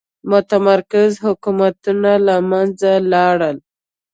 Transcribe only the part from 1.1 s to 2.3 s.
حکومتونه